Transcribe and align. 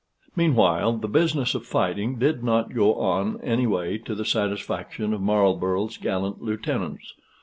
Meanwhile 0.35 0.93
the 0.93 1.07
business 1.07 1.53
of 1.53 1.63
fighting 1.63 2.17
did 2.17 2.43
not 2.43 2.73
go 2.73 2.95
on 2.95 3.39
any 3.43 3.67
way 3.67 3.99
to 3.99 4.15
the 4.15 4.25
satisfaction 4.25 5.13
of 5.13 5.21
Marlborough's 5.21 5.97
gallant 5.97 6.41
lieutenants. 6.41 7.13